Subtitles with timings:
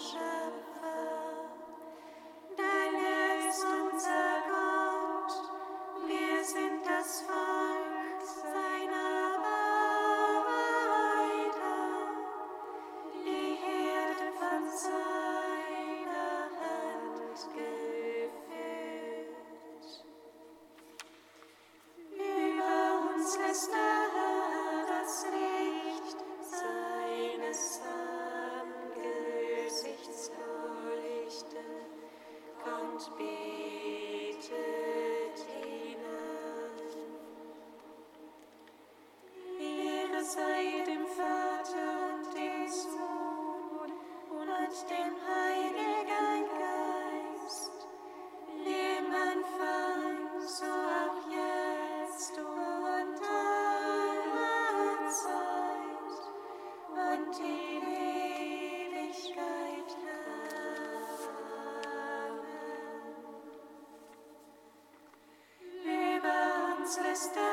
[0.00, 0.29] Boże.
[67.20, 67.49] stars.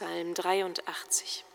[0.00, 1.49] Psalm 83.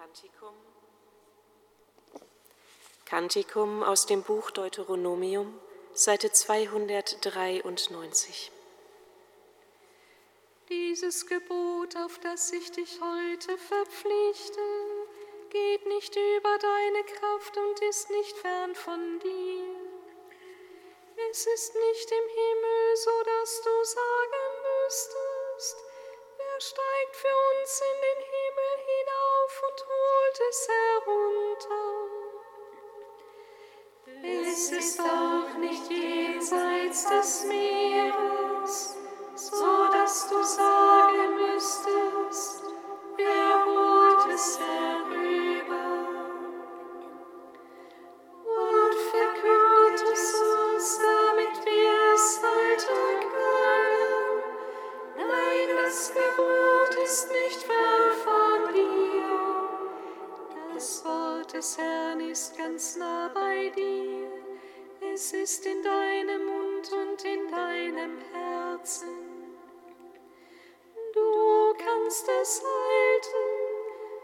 [0.00, 0.56] Kantikum.
[3.04, 5.60] Kantikum aus dem Buch Deuteronomium,
[5.92, 8.50] Seite 293.
[10.70, 14.62] Dieses Gebot, auf das ich dich heute verpflichte,
[15.50, 19.76] geht nicht über deine Kraft und ist nicht fern von dir.
[21.30, 25.76] Es ist nicht im Himmel, so dass du sagen müsstest,
[26.38, 28.29] wer steigt für uns in den Himmel
[35.60, 38.96] nicht jenseits des Meeres,
[39.34, 40.99] so dass du sagen
[61.10, 64.28] Wort des Herrn ist ganz nah bei dir.
[65.12, 69.08] Es ist in deinem Mund und in deinem Herzen.
[71.14, 73.48] Du kannst es halten,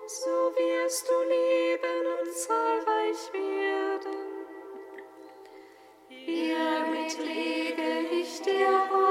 [0.06, 4.18] so wirst du leben und zahlreich werden.
[6.08, 9.05] Hiermit lege ich dir heute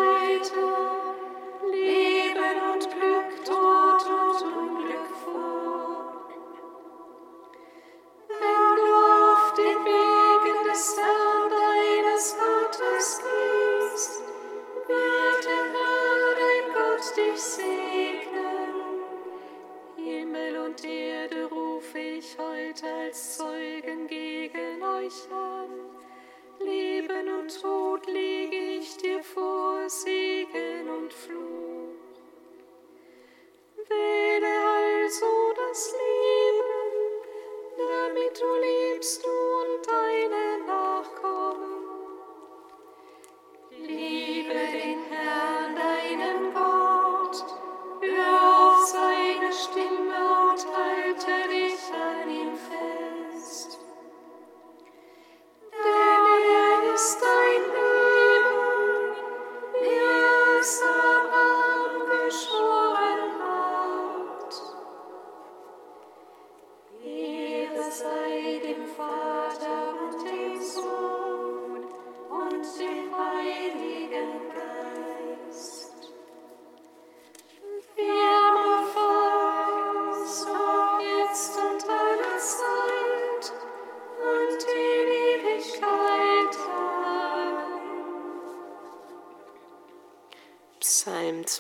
[25.06, 25.30] euch.
[26.60, 31.94] Leben und Tod lege ich dir vor, Segen und Fluch.
[33.88, 36.92] Wähle also das Leben,
[37.78, 39.45] damit du lebst und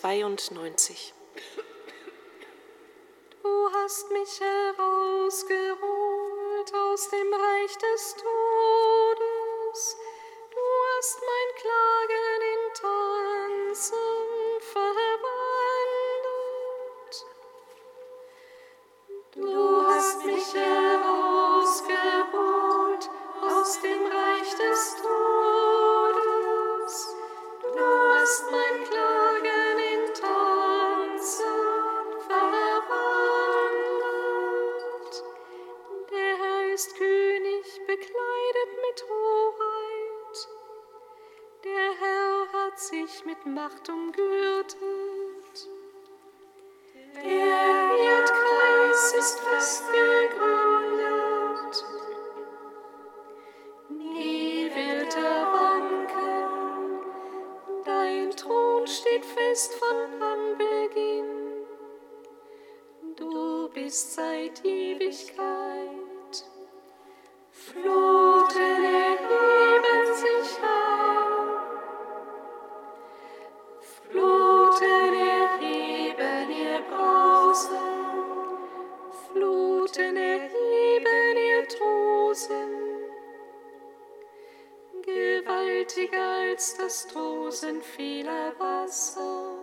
[0.05, 1.15] 92.
[3.41, 8.34] Du hast mich herausgeholt aus dem Reich des Todes.
[87.03, 89.57] Tosen vieler Wasser.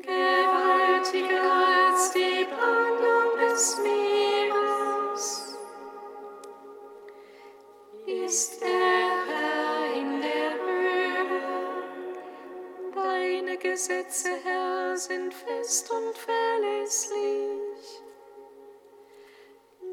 [0.00, 5.58] Gewaltiger als die Brandung des Meeres.
[8.06, 11.42] Ist der Herr in der Höhe.
[12.94, 18.02] Deine Gesetze, Herr, sind fest und verlässlich.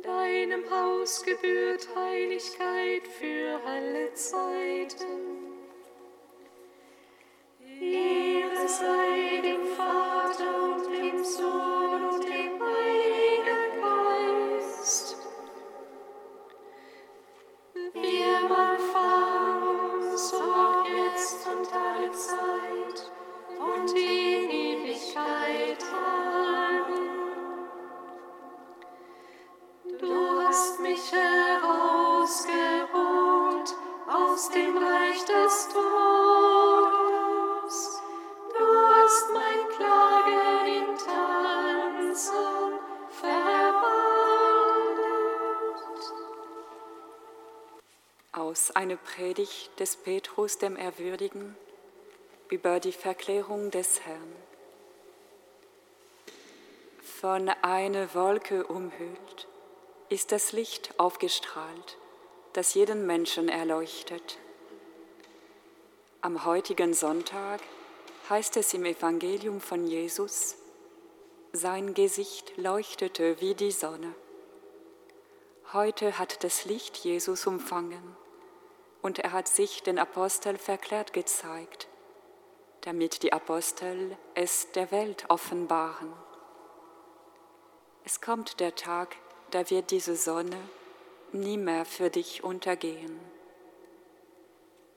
[0.04, 5.35] Deinem Haus gebührt Heiligkeit für alle Zeiten.
[48.86, 51.56] Aus einer Predigt des Petrus dem Erwürdigen
[52.52, 54.36] über die Verklärung des Herrn.
[57.20, 59.48] Von einer Wolke umhüllt
[60.10, 61.98] ist das Licht aufgestrahlt,
[62.54, 64.38] das jeden Menschen erleuchtet.
[66.22, 67.62] Am heutigen Sonntag
[68.30, 70.58] heißt es im Evangelium von Jesus,
[71.54, 74.14] sein Gesicht leuchtete wie die Sonne.
[75.74, 78.16] Heute hat das Licht Jesus umfangen
[79.06, 81.88] und er hat sich den Apostel verklärt gezeigt,
[82.82, 86.12] damit die Apostel es der Welt offenbaren.
[88.04, 89.16] Es kommt der Tag,
[89.52, 90.58] da wird diese Sonne
[91.34, 93.20] nie mehr für dich untergehen.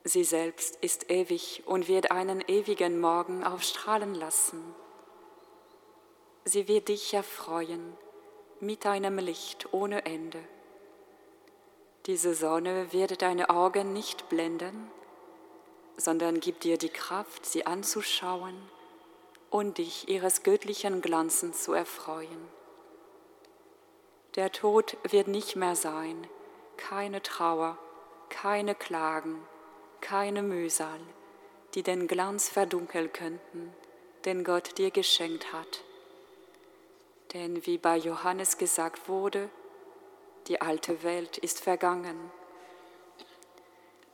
[0.05, 4.75] Sie selbst ist ewig und wird einen ewigen Morgen aufstrahlen lassen.
[6.47, 7.95] Sie wird dich erfreuen
[8.59, 10.43] mit einem Licht ohne Ende.
[12.07, 14.91] Diese Sonne wird deine Augen nicht blenden,
[15.97, 18.57] sondern gibt dir die Kraft, sie anzuschauen
[19.51, 22.49] und dich ihres göttlichen Glanzens zu erfreuen.
[24.37, 26.27] Der Tod wird nicht mehr sein,
[26.77, 27.77] keine Trauer,
[28.29, 29.43] keine Klagen,
[30.01, 31.01] keine Mühsal,
[31.75, 33.75] die den Glanz verdunkeln könnten,
[34.25, 35.83] den Gott dir geschenkt hat.
[37.35, 39.51] Denn wie bei Johannes gesagt wurde,
[40.49, 42.31] die alte Welt ist vergangen.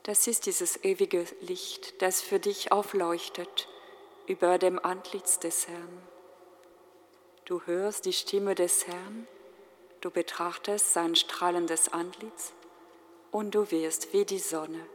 [0.03, 3.67] Das ist dieses ewige Licht, das für dich aufleuchtet
[4.27, 6.01] über dem Antlitz des Herrn.
[7.45, 9.27] Du hörst die Stimme des Herrn
[10.05, 12.53] Du betrachtest sein strahlendes Antlitz
[13.31, 14.85] und du wirst wie die Sonne.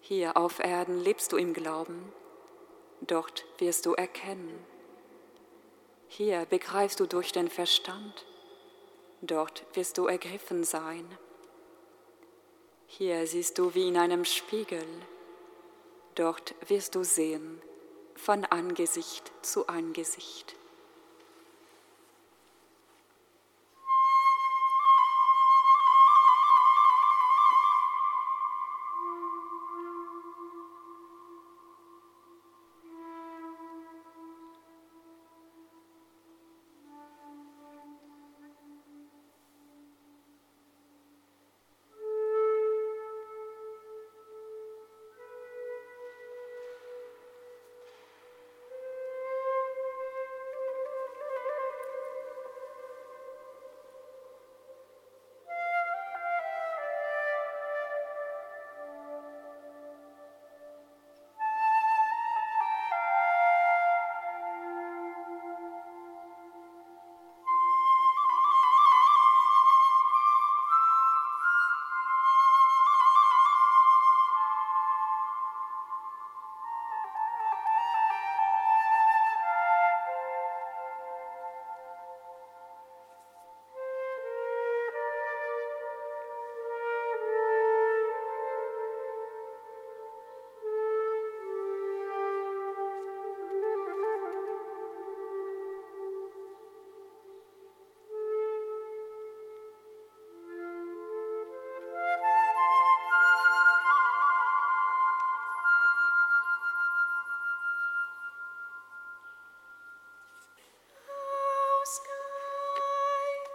[0.00, 2.12] Hier auf Erden lebst du im Glauben,
[3.02, 4.66] dort wirst du erkennen.
[6.08, 8.26] Hier begreifst du durch den Verstand,
[9.20, 11.06] dort wirst du ergriffen sein.
[12.86, 14.84] Hier siehst du wie in einem Spiegel,
[16.14, 17.60] dort wirst du sehen
[18.14, 20.57] von Angesicht zu Angesicht.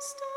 [0.03, 0.32] stop.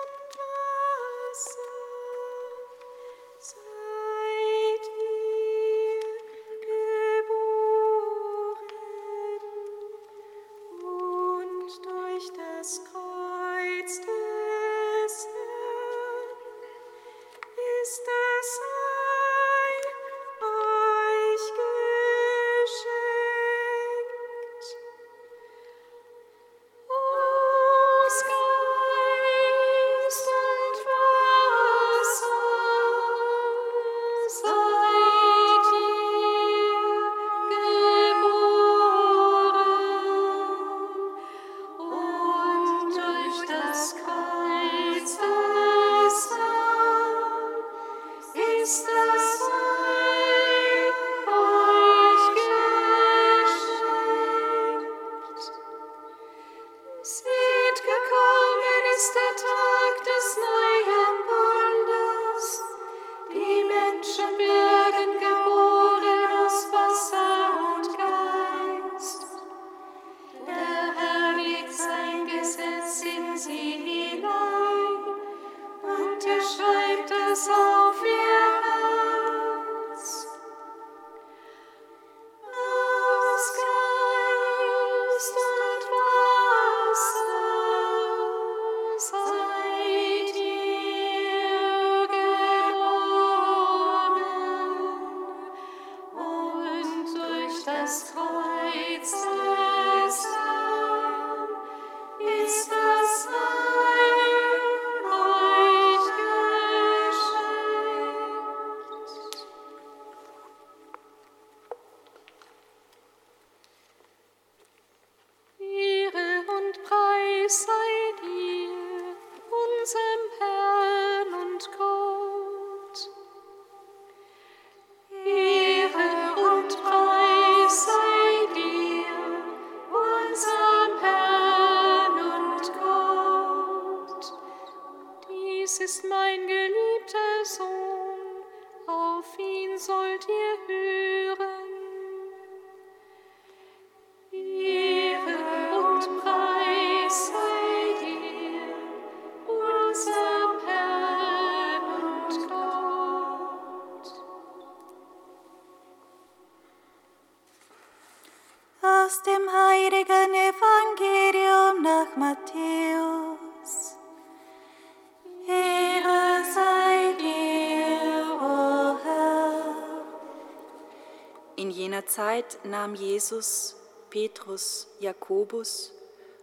[172.07, 173.77] Zeit nahm Jesus
[174.11, 175.93] Petrus, Jakobus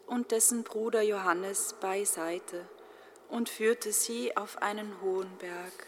[0.05, 2.65] und dessen Bruder Johannes beiseite
[3.29, 5.87] und führte sie auf einen hohen Berg.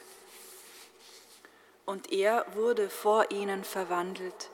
[1.86, 4.50] Und er wurde vor ihnen verwandelt.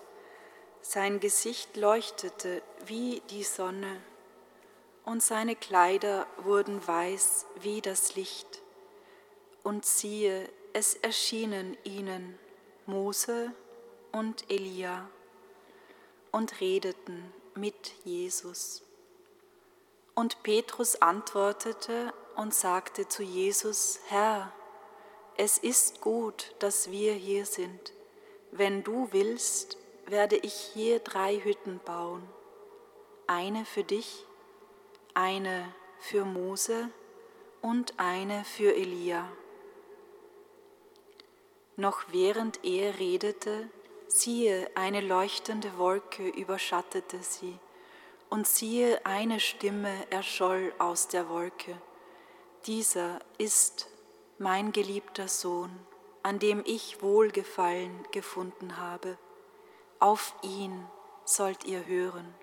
[0.81, 4.01] Sein Gesicht leuchtete wie die Sonne
[5.05, 8.61] und seine Kleider wurden weiß wie das Licht.
[9.63, 12.37] Und siehe, es erschienen ihnen
[12.85, 13.51] Mose
[14.11, 15.09] und Elia
[16.31, 18.83] und redeten mit Jesus.
[20.15, 24.51] Und Petrus antwortete und sagte zu Jesus, Herr,
[25.37, 27.93] es ist gut, dass wir hier sind.
[28.51, 32.27] Wenn du willst, werde ich hier drei Hütten bauen.
[33.27, 34.25] Eine für dich,
[35.13, 36.89] eine für Mose
[37.61, 39.31] und eine für Elia.
[41.77, 43.69] Noch während er redete,
[44.13, 47.57] Siehe, eine leuchtende Wolke überschattete sie,
[48.29, 51.81] und siehe, eine Stimme erscholl aus der Wolke.
[52.65, 53.87] Dieser ist
[54.37, 55.71] mein geliebter Sohn,
[56.23, 59.17] an dem ich Wohlgefallen gefunden habe.
[59.99, 60.85] Auf ihn
[61.23, 62.35] sollt ihr hören.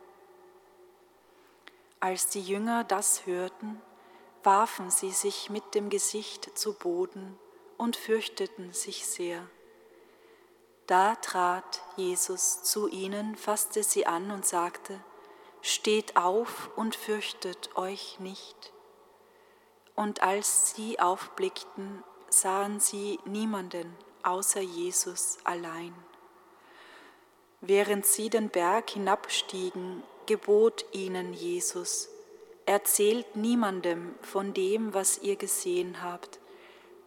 [2.01, 3.79] Als die Jünger das hörten,
[4.43, 7.39] warfen sie sich mit dem Gesicht zu Boden
[7.77, 9.47] und fürchteten sich sehr.
[10.89, 14.99] Da trat Jesus zu ihnen, fasste sie an und sagte,
[15.61, 18.73] Steht auf und fürchtet euch nicht.
[19.95, 25.95] Und als sie aufblickten, sahen sie niemanden außer Jesus allein.
[27.61, 32.09] Während sie den Berg hinabstiegen, gebot ihnen Jesus,
[32.65, 36.39] erzählt niemandem von dem, was ihr gesehen habt,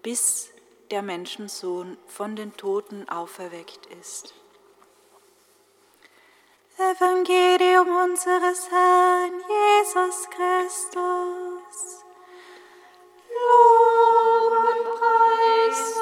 [0.03, 0.51] bis
[0.91, 4.33] der Menschensohn von den Toten auferweckt ist.
[6.77, 12.05] Evangelium unseres Herrn Jesus Christus.
[13.29, 16.00] Lob und Preis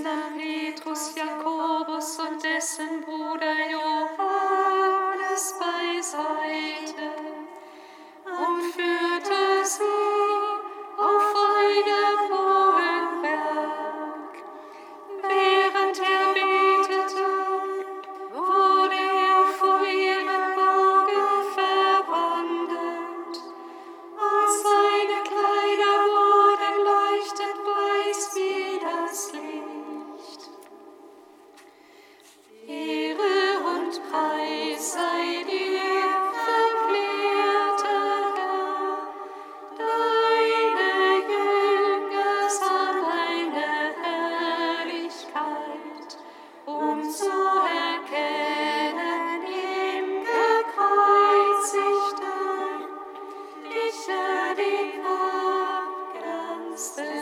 [0.00, 3.11] Petrus, Jakobus und dessen Bruder.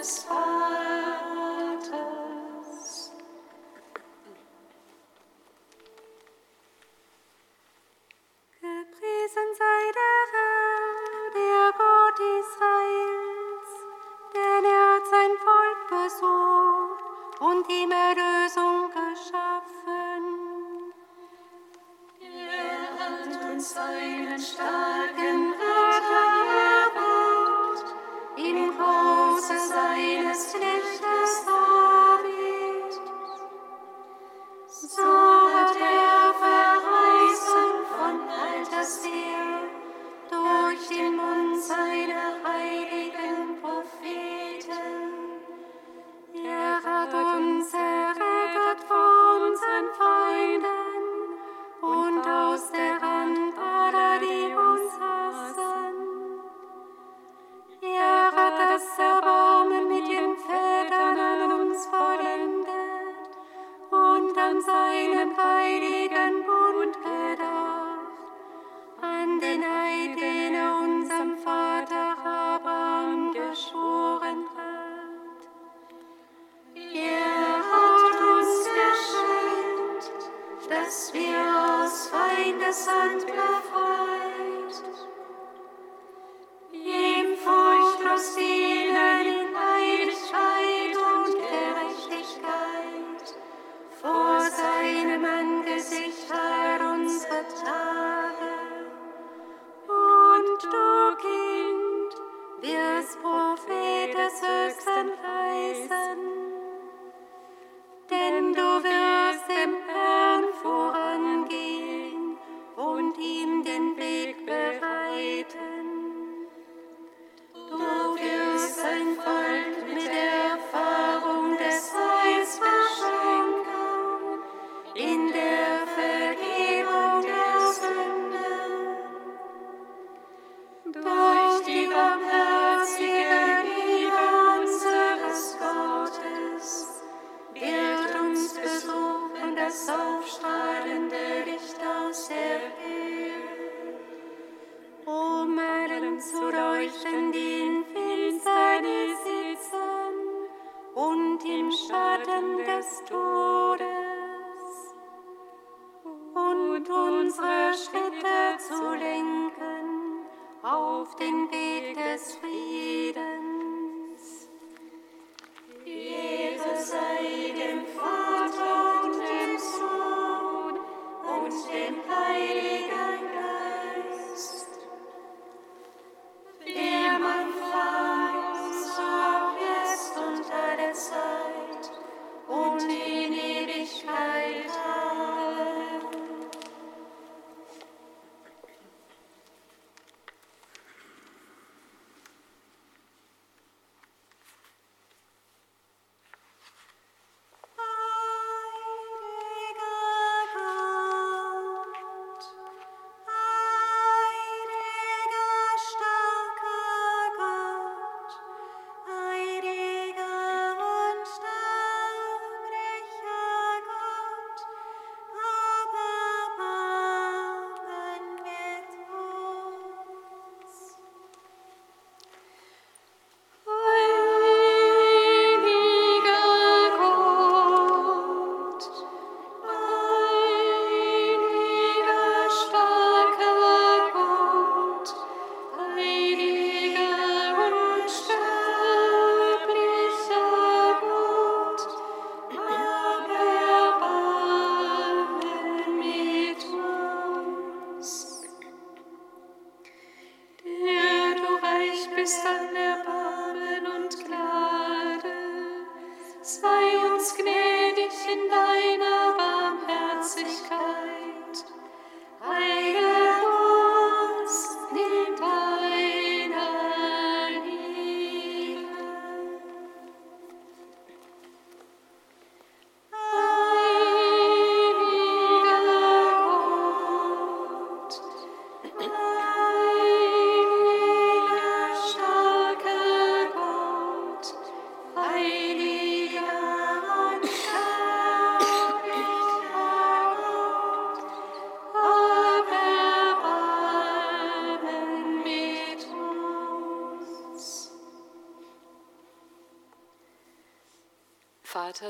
[0.00, 0.39] Christmas.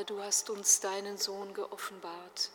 [0.01, 2.51] Vater, du hast uns deinen Sohn geoffenbart.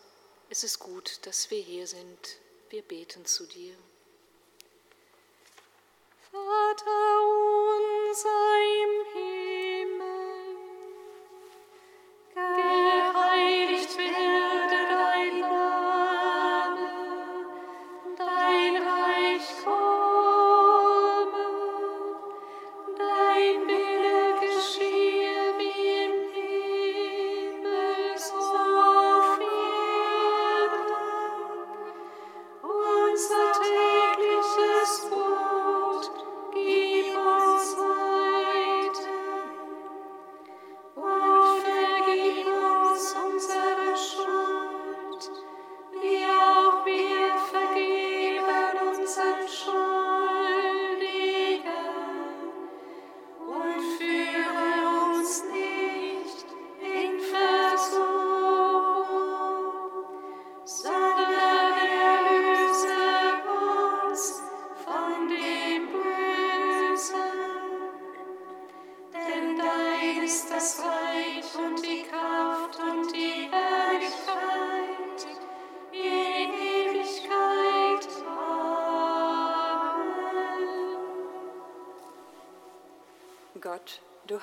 [0.49, 2.37] Es ist gut, dass wir hier sind.
[2.69, 3.75] Wir beten zu dir.
[6.31, 7.21] Vater
[8.07, 8.29] unser
[8.83, 9.54] im Himmel,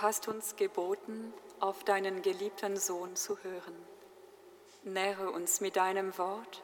[0.03, 3.75] hast uns geboten, auf deinen geliebten Sohn zu hören.
[4.83, 6.63] Nähre uns mit deinem Wort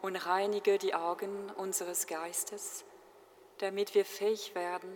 [0.00, 2.84] und reinige die Augen unseres Geistes,
[3.58, 4.90] damit wir fähig werden,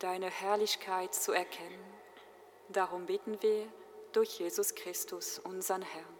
[0.00, 1.84] deine Herrlichkeit zu erkennen.
[2.68, 3.68] Darum bitten wir
[4.12, 6.18] durch Jesus Christus, unseren Herrn.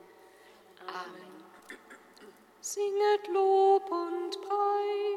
[0.86, 1.34] Amen.
[2.60, 5.13] Singet Lob und Preis.